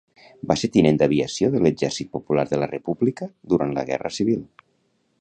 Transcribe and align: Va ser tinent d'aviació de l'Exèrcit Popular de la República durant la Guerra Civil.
Va 0.51 0.55
ser 0.59 0.69
tinent 0.77 0.97
d'aviació 1.01 1.51
de 1.57 1.61
l'Exèrcit 1.65 2.11
Popular 2.17 2.47
de 2.55 2.61
la 2.65 2.71
República 2.75 3.31
durant 3.55 3.79
la 3.81 3.89
Guerra 3.93 4.17
Civil. 4.21 4.45